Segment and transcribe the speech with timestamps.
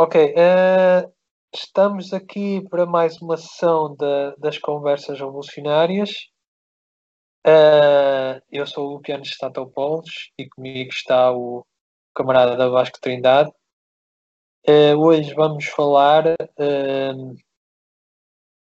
[0.00, 1.12] Ok, uh,
[1.52, 6.28] estamos aqui para mais uma sessão de, das conversas revolucionárias.
[7.44, 11.66] Uh, eu sou o Luciano Statopoulos e comigo está o
[12.14, 13.50] camarada Vasco Trindade.
[14.68, 16.22] Uh, hoje vamos falar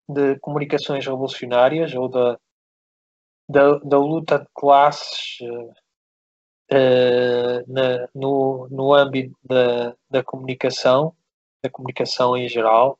[0.08, 2.38] de comunicações revolucionárias ou da,
[3.50, 5.40] da, da luta de classes
[6.70, 11.12] uh, na, no, no âmbito da, da comunicação,
[11.64, 12.98] da comunicação em geral.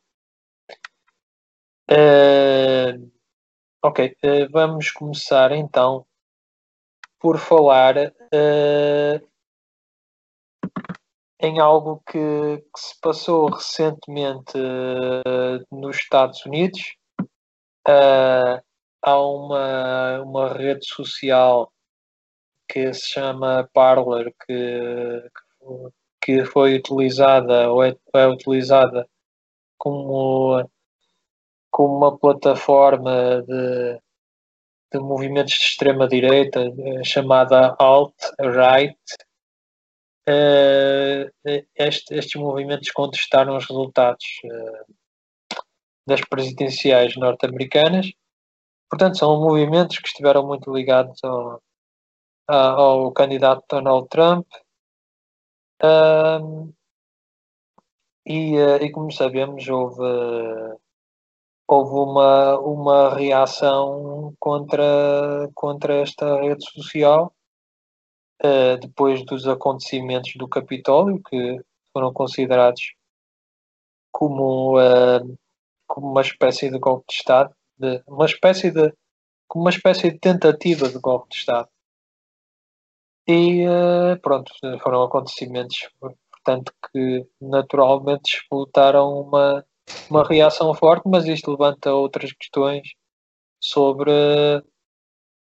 [1.90, 3.12] Uh,
[3.84, 6.06] ok, uh, vamos começar então
[7.20, 7.94] por falar
[11.40, 14.58] em algo que, que, se passou recentemente
[15.70, 16.96] nos Estados Unidos.
[19.02, 21.72] há uma, uma rede social
[22.68, 26.03] que se chama Parler, que, que
[26.46, 29.08] foi utilizada ou é, é utilizada
[29.78, 30.68] como,
[31.70, 34.00] como uma plataforma de,
[34.92, 38.98] de movimentos de extrema-direita eh, chamada Alt-Right.
[40.26, 41.30] Uh,
[41.76, 44.24] este, estes movimentos contestaram os resultados
[46.06, 48.10] das presidenciais norte-americanas.
[48.90, 51.60] Portanto, são movimentos que estiveram muito ligados ao,
[52.48, 54.46] ao candidato Donald Trump.
[55.82, 56.72] Um,
[58.26, 60.02] e, eh, e, como sabemos, houve,
[61.68, 67.34] houve uma, uma reação contra, contra esta rede social
[68.42, 71.60] uh, depois dos acontecimentos do Capitólio, que
[71.92, 72.94] foram considerados
[74.10, 75.38] como, uh,
[75.86, 78.92] como uma espécie de golpe de Estado, de, uma espécie de,
[79.48, 81.68] como uma espécie de tentativa de golpe de Estado.
[83.26, 84.52] E uh, pronto,
[84.82, 85.88] foram acontecimentos,
[86.30, 89.64] portanto, que naturalmente disputaram uma,
[90.10, 92.86] uma reação forte, mas isto levanta outras questões
[93.58, 94.12] sobre,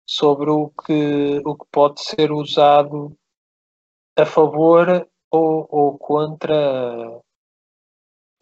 [0.05, 3.13] sobre o, que, o que pode ser usado
[4.17, 7.17] a favor ou, ou contra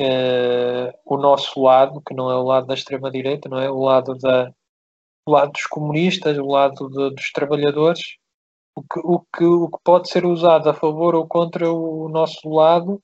[0.02, 3.72] uh, o nosso lado, que não é o lado da extrema-direita, não é?
[3.72, 4.54] O lado, da,
[5.28, 8.18] o lado dos comunistas, o lado de, dos trabalhadores
[8.76, 12.50] o que, o, que, o que pode ser usado a favor ou contra o nosso
[12.50, 13.02] lado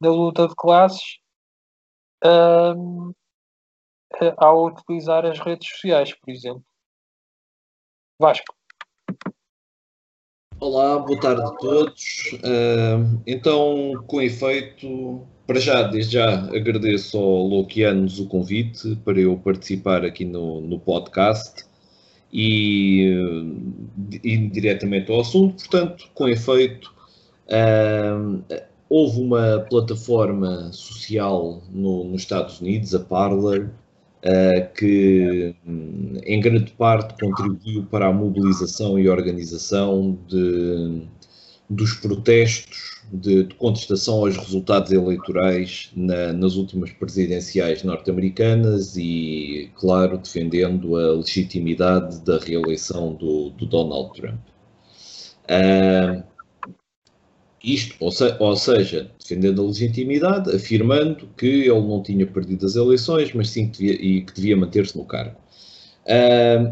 [0.00, 1.18] da luta de classes
[2.24, 3.12] um,
[4.36, 6.64] ao utilizar as redes sociais, por exemplo.
[8.20, 8.54] Vasco.
[10.60, 12.32] Olá, boa tarde a todos.
[12.34, 19.38] Uh, então, com efeito, para já, desde já agradeço ao Loquianos o convite para eu
[19.38, 21.67] participar aqui no, no podcast
[22.32, 23.56] e
[24.22, 25.56] ir diretamente ao assunto.
[25.56, 26.92] Portanto, com efeito,
[28.88, 35.54] houve uma plataforma social no, nos Estados Unidos, a Parler, uh, que
[36.24, 41.02] em grande parte contribuiu para a mobilização e organização de,
[41.68, 50.18] dos protestos de, de, contestação aos resultados eleitorais na, nas últimas presidenciais norte-americanas e, claro,
[50.18, 54.40] defendendo a legitimidade da reeleição do, do Donald Trump.
[55.44, 56.22] Uh,
[57.62, 62.76] isto, ou, se, ou, seja, defendendo a legitimidade, afirmando que ele não tinha perdido as
[62.76, 65.36] eleições, mas sim que devia, e que devia manter-se no cargo.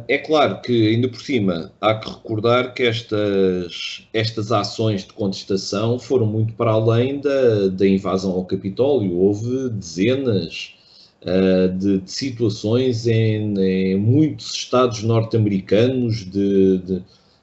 [0.09, 5.99] É claro que, ainda por cima, há que recordar que estas, estas ações de contestação
[5.99, 9.15] foram muito para além da, da invasão ao Capitólio.
[9.15, 10.75] Houve dezenas
[11.21, 17.03] uh, de, de, situações em, em, muitos estados norte-americanos de, de,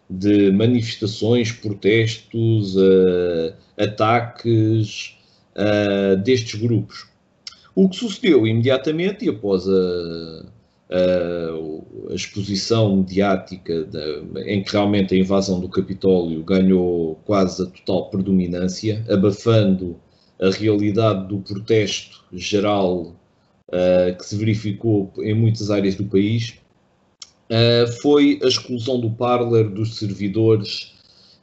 [0.09, 5.15] de, manifestações, protestos, uh, ataques
[6.25, 7.05] destes grupos.
[7.75, 10.43] O que sucedeu imediatamente e após a
[10.89, 13.87] a exposição mediática
[14.45, 19.97] em que realmente a invasão do Capitólio ganhou quase a total predominância, abafando
[20.39, 23.15] a realidade do protesto geral
[23.69, 26.55] uh, que se verificou em muitas áreas do país,
[27.49, 30.93] uh, foi a exclusão do Parler dos servidores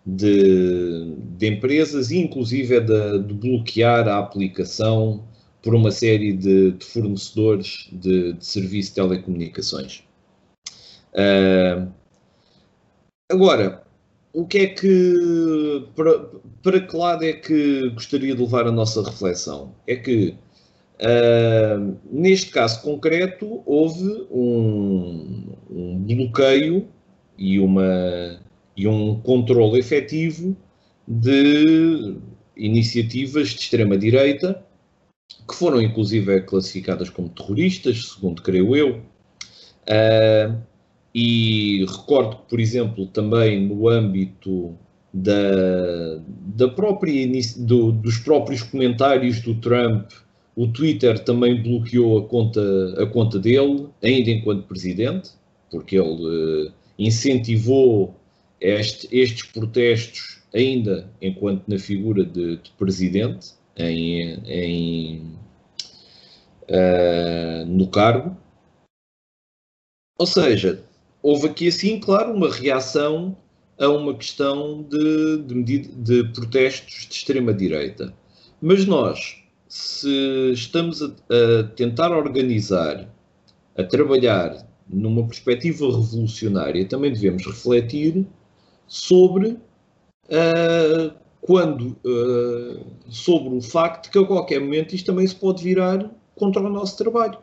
[0.04, 5.24] de, de empresas e inclusive é de, de bloquear a aplicação
[5.62, 10.02] por uma série de, de fornecedores de, de, serviço de telecomunicações.
[11.12, 11.90] Uh,
[13.30, 13.82] agora,
[14.32, 15.86] o que é que.
[15.94, 16.18] Para,
[16.62, 19.74] para que lado é que gostaria de levar a nossa reflexão?
[19.86, 20.34] É que,
[21.00, 26.88] uh, neste caso concreto, houve um, um bloqueio
[27.36, 28.40] e, uma,
[28.76, 30.56] e um controle efetivo
[31.08, 32.16] de
[32.56, 34.64] iniciativas de extrema-direita
[35.48, 39.02] que foram inclusive classificadas como terroristas, segundo creio eu.
[39.88, 40.60] Uh,
[41.14, 44.74] e recordo que, por exemplo, também no âmbito
[45.12, 46.20] da,
[46.54, 50.08] da própria, do, dos próprios comentários do Trump,
[50.54, 55.30] o Twitter também bloqueou a conta, a conta dele, ainda enquanto presidente,
[55.70, 58.14] porque ele uh, incentivou
[58.60, 63.52] este, estes protestos ainda enquanto na figura de, de presidente
[63.88, 65.36] em, em
[66.68, 68.36] uh, no cargo.
[70.18, 70.82] Ou seja,
[71.22, 73.36] houve aqui assim, claro, uma reação
[73.78, 78.12] a uma questão de, de, de protestos de extrema-direita.
[78.60, 83.08] Mas nós, se estamos a, a, tentar organizar,
[83.76, 88.26] a trabalhar numa perspectiva revolucionária, também devemos refletir
[88.86, 89.56] sobre
[90.26, 96.10] uh, quando uh, sobre o facto que a qualquer momento isto também se pode virar
[96.34, 97.38] contra o nosso trabalho.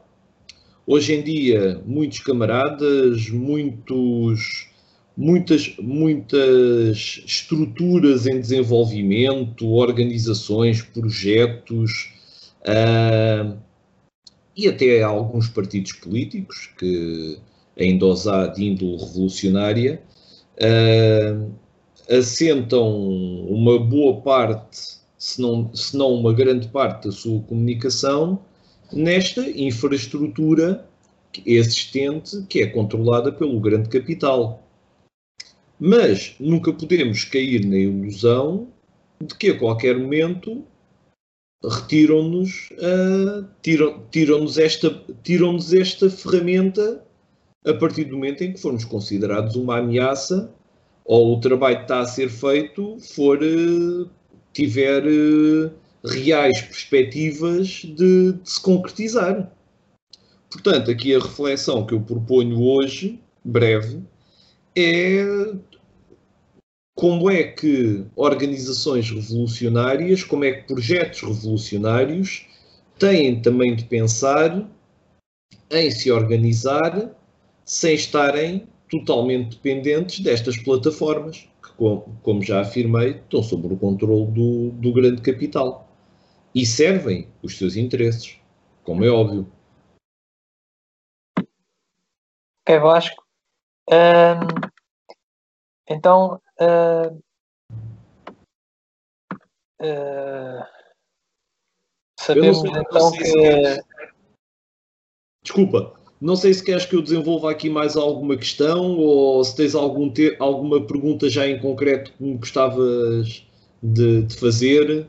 [0.85, 4.69] Hoje em dia, muitos camaradas, muitos,
[5.17, 12.13] muitas, muitas estruturas em desenvolvimento, organizações, projetos
[12.61, 13.57] uh,
[14.55, 17.37] e até alguns partidos políticos que
[17.75, 20.01] os há de índole revolucionária,
[20.55, 21.51] uh,
[22.09, 23.09] assentam
[23.49, 28.39] uma boa parte, se não, se não uma grande parte da sua comunicação
[28.91, 30.85] nesta infraestrutura
[31.45, 34.63] existente que é controlada pelo grande capital.
[35.79, 38.67] Mas nunca podemos cair na ilusão
[39.21, 40.63] de que a qualquer momento
[41.63, 47.03] retiram-nos uh, tiram, tiram-nos esta, tiram-nos esta ferramenta
[47.65, 50.53] a partir do momento em que formos considerados uma ameaça
[51.07, 54.09] ou o trabalho que está a ser feito for uh,
[54.51, 55.71] tiver uh,
[56.03, 59.49] reais perspectivas de, de, se concretizar.
[60.51, 64.01] Portanto, aqui a reflexão que eu proponho hoje, breve,
[64.75, 65.23] é
[66.93, 72.47] como é que organizações revolucionárias, como é que projetos revolucionários
[72.99, 74.69] têm também de pensar
[75.69, 77.11] em se organizar
[77.63, 81.71] sem estarem totalmente dependentes destas plataformas, que,
[82.23, 85.87] como já afirmei, estão sob o controle do, do grande capital
[86.53, 88.37] e servem os seus interesses,
[88.83, 89.51] como é óbvio.
[92.67, 93.23] Ok, Vasco.
[93.89, 94.69] Um,
[95.89, 97.15] então, uh,
[99.81, 100.65] uh,
[102.19, 103.81] sabemos então que.
[105.41, 109.75] Desculpa, não sei se queres que eu desenvolva aqui mais alguma questão ou se tens
[109.75, 113.45] algum te alguma pergunta já em concreto que me gostavas
[113.81, 115.07] de, de fazer.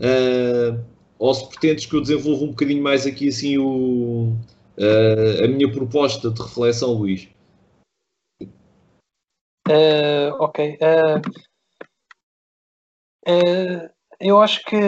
[0.00, 0.82] Uh,
[1.18, 4.34] ou se pretendes que eu desenvolva um bocadinho mais aqui assim o,
[4.78, 7.28] uh, a minha proposta de reflexão, Luís.
[9.68, 10.78] Uh, ok.
[14.18, 14.78] eu acho que.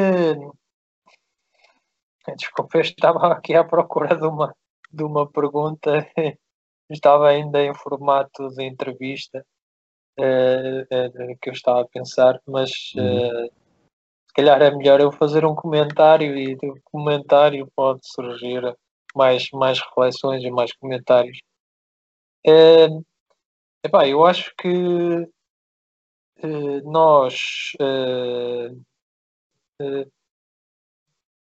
[2.36, 4.54] Desculpa, eu estava aqui à procura de uma,
[4.92, 6.06] de uma pergunta,
[6.90, 9.44] estava ainda em formato de entrevista
[10.18, 15.44] uh, uh, que eu estava a pensar, mas uh, se calhar é melhor eu fazer
[15.44, 18.62] um comentário e do comentário pode surgir
[19.14, 21.38] mais, mais reflexões e mais comentários.
[22.46, 23.04] Uh,
[23.84, 25.28] epá, eu acho que
[26.84, 27.72] nós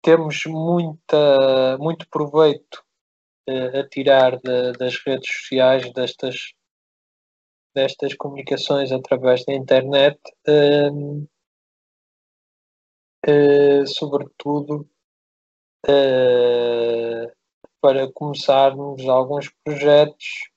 [0.02, 2.82] temos muita, muito proveito
[3.78, 6.52] a tirar de, das redes sociais, destas,
[7.75, 11.28] destas comunicações através da internet, uh,
[13.28, 14.88] uh, sobretudo
[15.87, 17.33] uh,
[17.80, 20.50] para começarmos alguns projetos,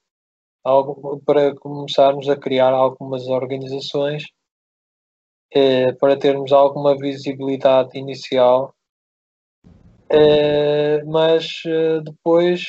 [0.63, 4.25] algo, para começarmos a criar algumas organizações,
[5.99, 8.75] para termos alguma visibilidade inicial
[10.13, 12.65] Uh, mas uh, depois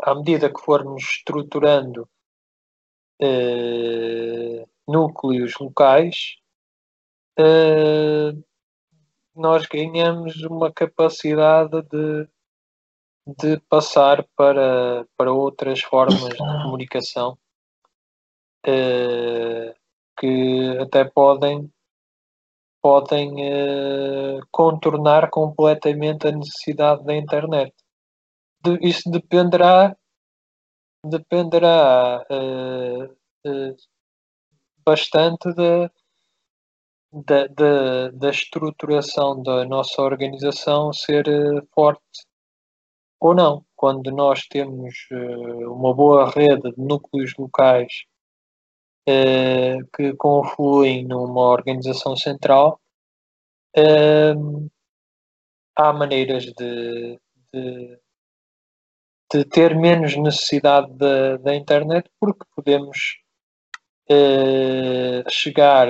[0.00, 2.08] à medida que formos estruturando
[3.22, 6.36] uh, núcleos locais,
[7.38, 8.44] uh,
[9.34, 12.28] nós ganhamos uma capacidade de,
[13.38, 17.36] de passar para, para outras formas de comunicação
[18.66, 19.74] uh,
[20.18, 21.70] que até podem
[22.80, 23.34] podem
[24.52, 27.74] contornar completamente a necessidade da internet
[28.62, 29.96] de, isso dependerá
[31.04, 33.04] dependerá uh,
[33.46, 33.76] uh,
[34.84, 35.90] bastante da,
[37.48, 42.26] da, da estruturação da nossa organização ser uh, forte
[43.20, 43.64] ou não.
[43.76, 48.04] Quando nós temos uh, uma boa rede de núcleos locais
[49.96, 52.78] que confluem numa organização central,
[55.74, 57.18] há maneiras de,
[57.50, 57.98] de,
[59.32, 63.18] de, ter menos necessidade da, internet porque podemos
[65.30, 65.86] chegar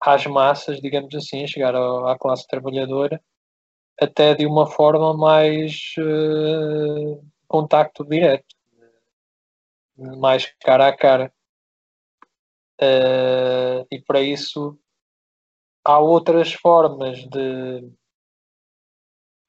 [0.00, 3.22] às massas, digamos assim, chegar à classe trabalhadora,
[4.00, 8.54] até de uma forma mais uh, contacto direto,
[9.96, 11.32] mais cara a cara.
[12.80, 14.78] Uh, e para isso
[15.84, 17.80] há outras formas de,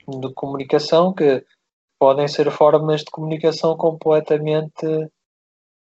[0.08, 1.44] de comunicação que
[2.00, 5.10] podem ser formas de comunicação completamente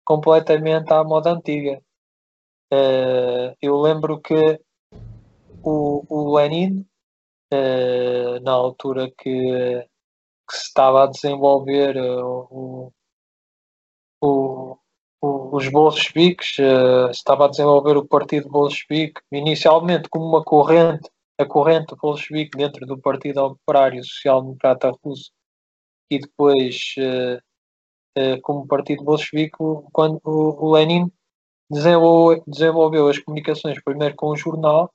[0.05, 1.81] completamente à moda antiga.
[2.71, 4.35] Uh, eu lembro que
[5.63, 6.85] o, o Lenin,
[7.51, 9.31] uh, na altura que,
[10.47, 12.91] que, se estava a desenvolver uh, o,
[14.21, 14.77] o,
[15.21, 16.57] os bolcheviques,
[17.11, 21.09] estava a desenvolver o Partido Bolchevique, inicialmente como uma corrente,
[21.39, 25.31] a corrente bolchevique dentro do Partido Operário Social Democrata Russo,
[26.09, 26.95] e depois
[28.41, 29.57] como Partido Bolchevique,
[29.91, 31.11] quando o, o Lenin
[31.69, 34.93] desenvolveu, desenvolveu as comunicações primeiro com o jornal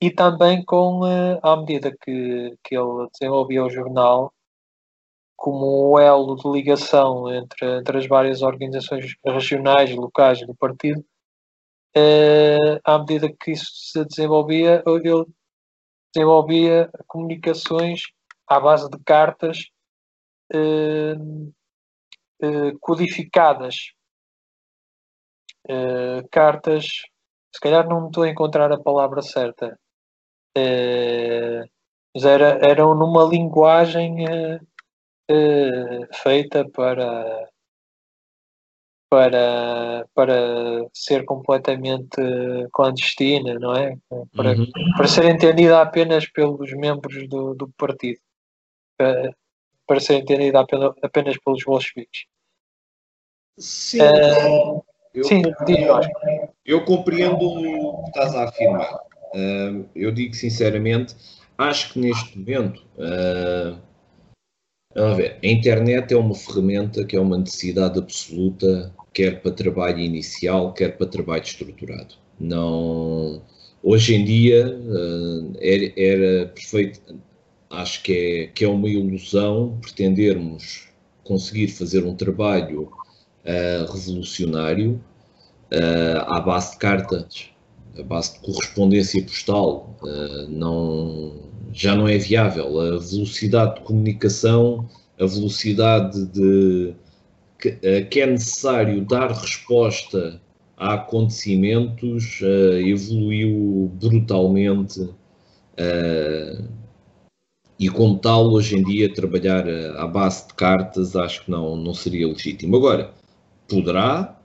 [0.00, 4.32] e também com, eh, à medida que, que ele desenvolvia o jornal,
[5.36, 11.04] como elo de ligação entre, entre as várias organizações regionais e locais do partido,
[12.84, 15.26] à medida que isso se desenvolvia, ele
[16.14, 18.02] desenvolvia comunicações
[18.46, 19.70] à base de cartas
[22.80, 23.76] codificadas
[25.68, 26.86] uh, cartas,
[27.52, 29.78] se calhar não estou a encontrar a palavra certa,
[32.14, 34.26] mas era, eram numa linguagem
[36.12, 37.48] feita para,
[39.08, 40.34] para, para
[40.92, 42.20] ser completamente
[42.72, 43.96] clandestina, não é?
[44.34, 44.66] Para, uhum.
[44.96, 48.18] para ser entendida apenas pelos membros do, do partido.
[49.86, 52.24] Para, ser entendida apenas, apenas pelos bolcheviques.
[53.58, 54.00] Sim.
[54.00, 54.82] Uh,
[55.14, 56.00] eu, Sim, compreendo,
[56.66, 58.94] eu compreendo o que estás a afirmar.
[59.34, 61.14] Uh, eu digo sinceramente,
[61.56, 63.78] acho que neste momento, uh,
[64.96, 70.00] a ver, a internet é uma ferramenta que é uma necessidade absoluta, quer para trabalho
[70.00, 72.14] inicial, quer para trabalho estruturado.
[72.38, 73.40] Não,
[73.82, 77.00] hoje em dia uh, era, era, perfeito,
[77.70, 80.88] acho que é, que é uma ilusão pretendermos
[81.24, 82.82] conseguir fazer um trabalho
[83.44, 85.02] uh, revolucionário
[85.72, 87.50] uh, à base de cartas,
[87.98, 91.34] à base de correspondência postal, uh, não,
[91.72, 92.80] já não é viável.
[92.80, 96.94] A velocidade de comunicação, a velocidade de
[97.58, 100.40] que, que é necessário dar resposta
[100.76, 102.40] a acontecimentos
[102.84, 105.08] evoluiu brutalmente
[107.84, 111.92] e como tal, hoje em dia, trabalhar à base de cartas acho que não, não
[111.92, 112.76] seria legítimo.
[112.76, 113.12] Agora,
[113.68, 114.40] poderá,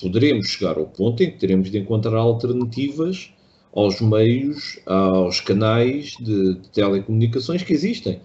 [0.00, 3.32] poderemos chegar ao ponto em que teremos de encontrar alternativas
[3.74, 8.20] aos meios, aos canais de, de telecomunicações que existem.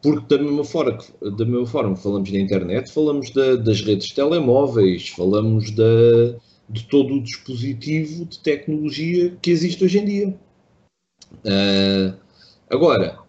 [0.00, 4.12] Porque da mesma forma que, da mesma forma falamos da internet, falamos da, das redes
[4.12, 6.36] telemóveis, falamos da,
[6.68, 10.38] de todo o dispositivo de tecnologia que existe hoje em dia.
[11.44, 12.14] Uh,
[12.70, 13.25] agora,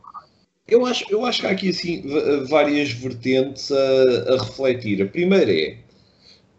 [0.68, 2.04] eu acho, eu acho que há aqui assim,
[2.48, 5.02] várias vertentes a, a refletir.
[5.02, 5.78] A primeira é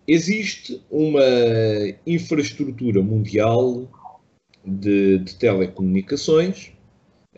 [0.08, 1.20] existe uma
[2.06, 3.86] infraestrutura mundial
[4.64, 6.72] de, de, telecomunicações,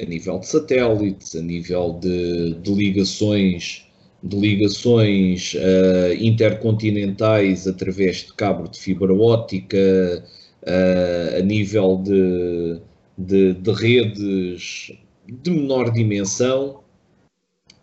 [0.00, 3.87] a nível de satélites, a nível de, de ligações,
[4.23, 10.25] de ligações uh, intercontinentais através de cabo de fibra óptica,
[10.62, 12.81] uh, a nível de,
[13.19, 14.93] de, de, redes
[15.30, 16.80] de menor dimensão.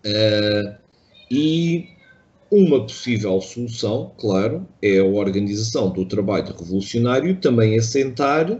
[0.06, 0.78] Uh,
[1.30, 1.90] e
[2.50, 8.60] uma possível solução, claro, é a organização do trabalho revolucionário também assentar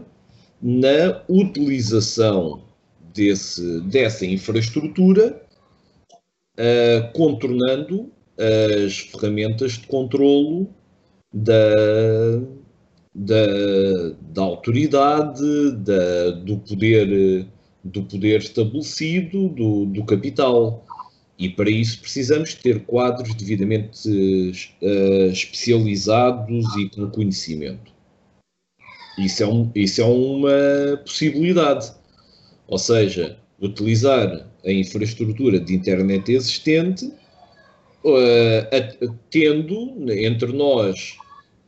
[0.60, 2.62] na utilização
[3.14, 5.40] desse, dessa infraestrutura,
[6.58, 8.12] uh, contornando
[8.84, 10.68] as ferramentas de controlo
[11.32, 11.74] da,
[13.14, 13.46] da,
[14.20, 17.46] da autoridade, da, do, poder,
[17.84, 20.84] do poder estabelecido, do, do capital.
[21.38, 24.08] E para isso precisamos ter quadros devidamente
[24.82, 27.92] uh, especializados e com conhecimento.
[29.18, 31.92] Isso é, um, isso é uma possibilidade.
[32.66, 37.06] Ou seja, utilizar a infraestrutura de internet existente,
[38.04, 41.16] uh, tendo entre nós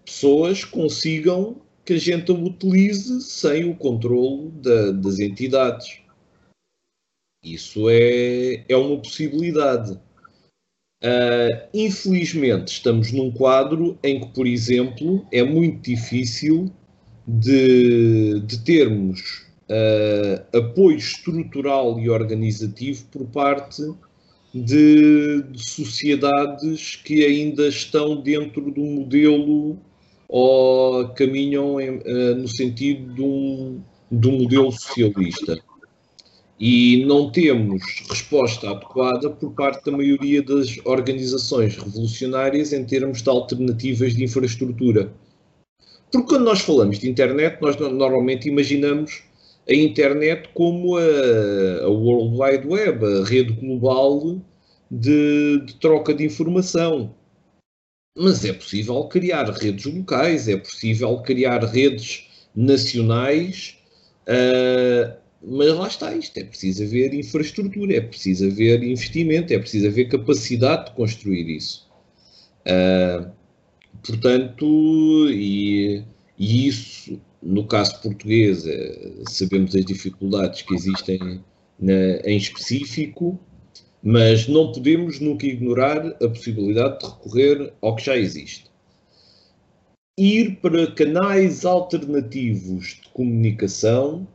[0.05, 6.00] pessoas consigam que a gente a utilize sem o controle da, das entidades.
[7.43, 9.93] Isso é, é uma possibilidade.
[11.03, 16.71] Uh, infelizmente, estamos num quadro em que, por exemplo, é muito difícil
[17.27, 23.83] de, de termos uh, apoio estrutural e organizativo por parte
[24.55, 29.79] de, de, sociedades que ainda estão dentro do modelo
[30.29, 33.81] ou caminham em, uh, no sentido de um,
[34.13, 35.59] de um modelo socialista
[36.61, 43.31] e não temos resposta adequada por parte da maioria das organizações revolucionárias em termos de
[43.31, 45.11] alternativas de infraestrutura.
[46.13, 49.23] Porque quando nós falamos de internet, nós normalmente imaginamos
[49.67, 54.39] a internet como a, a World Wide Web, a rede global
[54.91, 57.15] de, de troca de informação.
[58.19, 63.79] Mas é possível criar redes locais, é possível criar redes nacionais
[64.27, 69.87] uh, mas lá está isto, é preciso haver infraestrutura, é preciso haver investimento, é preciso
[69.89, 71.89] haver capacidade de construir isso.
[72.67, 73.31] Uh,
[74.07, 74.67] portanto,
[75.31, 76.05] e,
[76.39, 81.43] e, isso, no caso português, é, sabemos as dificuldades que existem
[81.79, 83.41] na, em específico,
[84.03, 88.71] mas não podemos nunca ignorar a possibilidade de recorrer ao que já existe.
[90.19, 94.29] Ir para canais alternativos de comunicação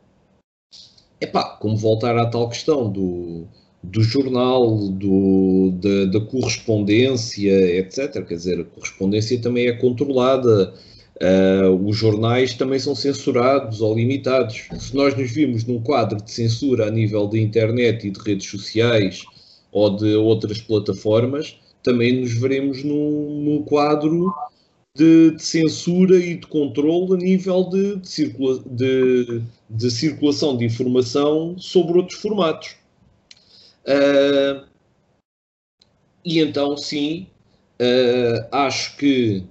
[1.20, 3.46] Epá, como voltar à tal questão do,
[3.82, 8.24] do jornal, do, da, da, correspondência, etc.
[8.26, 10.74] Quer dizer, a correspondência também é controlada,
[11.22, 14.68] uh, os jornais também são censurados ou limitados.
[14.78, 18.48] Se nós nos vimos num quadro de censura a nível da internet e de redes
[18.50, 19.24] sociais
[19.72, 24.34] ou de outras plataformas, também nos veremos num, num quadro
[24.96, 31.58] de, de, censura e de controle a nível de, de, circula, de, circulação de informação
[31.58, 32.76] sobre outros formatos.
[33.84, 34.66] Uh,
[36.24, 37.26] e então, sim,
[37.80, 39.44] uh, acho que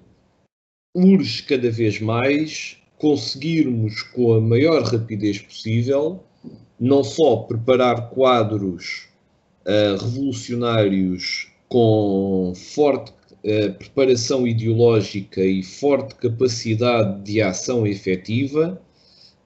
[0.93, 6.23] urge cada vez mais conseguirmos, com a maior rapidez possível,
[6.79, 9.07] não só preparar quadros
[9.65, 13.11] uh, revolucionários com forte
[13.77, 18.81] preparação ideológica e forte capacidade de ação efetiva,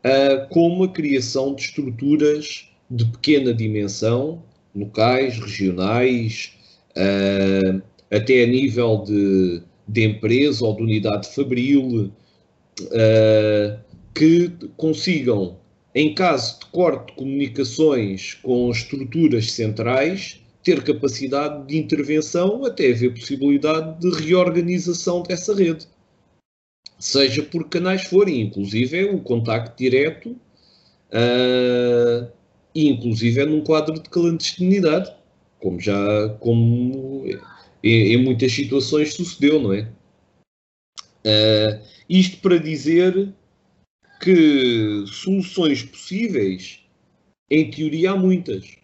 [0.05, 4.41] uh, como a criação de estruturas de pequena dimensão,
[4.73, 6.53] locais, regionais,
[6.91, 12.11] uh, até a nível de, de empresa ou de unidade fabril,
[14.15, 15.57] que consigam,
[15.93, 23.13] em caso de corte de comunicações com estruturas centrais, ter capacidade de intervenção até haver
[23.13, 25.87] possibilidade de reorganização dessa rede.
[26.97, 30.35] Seja por canais forem, inclusive é o contacto direto
[31.09, 32.31] uh,
[32.73, 35.11] inclusive é num quadro de clandestinidade,
[35.59, 37.25] como já como
[37.83, 39.89] em, em muitas situações sucedeu, não é?
[41.25, 43.33] Uh, isto para dizer
[44.21, 46.81] que soluções possíveis,
[47.49, 48.77] em teoria, há muitas.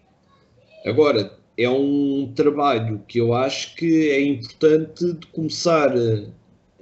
[0.85, 6.25] Agora, é um trabalho que eu acho que é importante de começar a,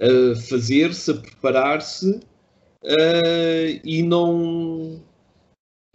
[0.00, 5.00] a fazer-se, a preparar-se uh, e não.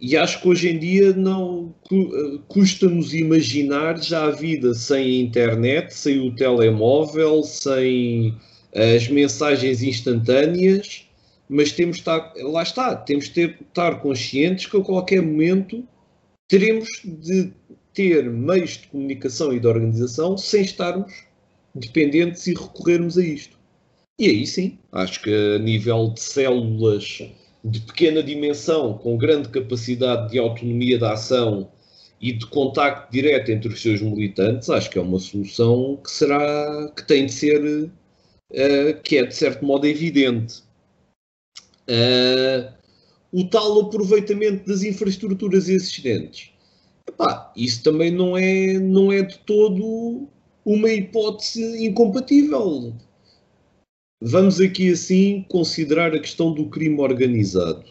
[0.00, 1.74] E acho que hoje em dia não
[2.48, 8.34] custa-nos imaginar já a vida sem a internet, sem o telemóvel, sem
[8.74, 11.06] as mensagens instantâneas,
[11.46, 15.86] mas temos de estar, lá está, temos de estar conscientes que a qualquer momento
[16.48, 17.52] teremos de
[18.00, 21.12] ter meios de comunicação e de organização sem estarmos
[21.74, 23.58] dependentes e recorrermos a isto.
[24.18, 27.22] E aí sim, acho que a nível de células
[27.62, 31.70] de pequena dimensão, com grande capacidade de autonomia da ação
[32.18, 36.90] e de contacto direto entre os seus militantes, acho que é uma solução que será,
[36.96, 40.62] que tem de ser, uh, que é de certo modo evidente.
[41.86, 42.72] Uh,
[43.30, 46.50] o tal aproveitamento das infraestruturas existentes
[47.20, 50.26] Epá, isso também não é, não é de todo
[50.64, 52.94] uma hipótese incompatível.
[54.22, 57.84] Vamos aqui assim considerar a questão do crime organizado.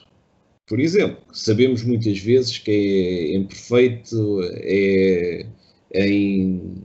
[0.68, 5.46] Por exemplo, sabemos muitas vezes que é imperfeito, é,
[5.94, 6.84] é em,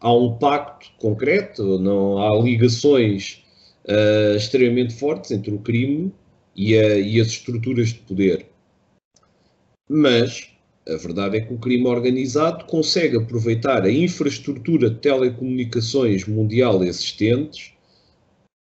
[0.00, 3.42] há um pacto concreto, não há ligações
[3.84, 6.10] uh, extremamente fortes entre o crime
[6.56, 8.46] e, a, e as estruturas de poder.
[9.88, 10.53] Mas
[10.86, 17.72] a verdade é que o crime organizado consegue aproveitar a infraestrutura de telecomunicações mundial existentes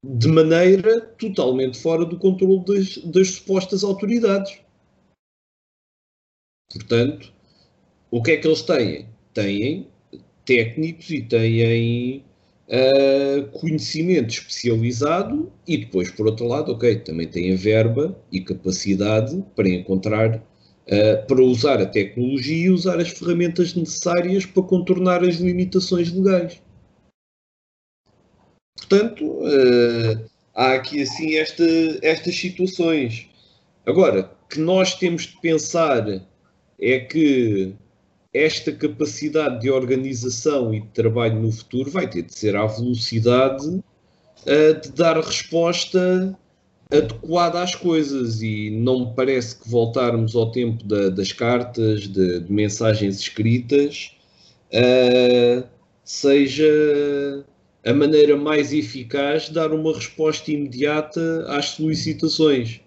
[0.05, 4.61] de maneira totalmente fora do controle das, das supostas autoridades.
[6.73, 7.33] Portanto,
[8.11, 9.09] o que é que eles têm?
[9.35, 9.89] Têm
[10.45, 12.25] técnicos e têm
[12.69, 19.69] uh, conhecimento especializado e depois, por outro lado, ok, também têm verba e capacidade para
[19.69, 20.43] encontrar,
[20.87, 26.61] uh, para usar a tecnologia e usar as ferramentas necessárias para contornar as limitações legais.
[28.77, 31.65] Portanto, uh, há aqui assim esta,
[32.03, 33.29] estas situações.
[33.85, 36.07] Agora, que nós temos de pensar
[36.79, 37.75] é que
[38.33, 43.67] esta capacidade de organização e de trabalho no futuro vai ter de ser à velocidade
[43.67, 46.39] uh, de dar resposta
[46.91, 52.41] adequada às coisas e não me parece que voltarmos ao tempo da, das cartas, de,
[52.41, 54.13] de, mensagens escritas,
[54.73, 55.67] uh,
[56.05, 57.45] seja
[57.85, 62.81] a maneira mais eficaz de dar uma resposta imediata às solicitações.